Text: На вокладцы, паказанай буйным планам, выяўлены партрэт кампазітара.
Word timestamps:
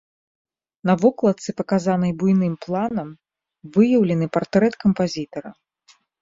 На 0.89 0.93
вокладцы, 1.01 1.49
паказанай 1.59 2.11
буйным 2.23 2.55
планам, 2.65 3.09
выяўлены 3.77 4.25
партрэт 4.39 4.73
кампазітара. 4.87 5.49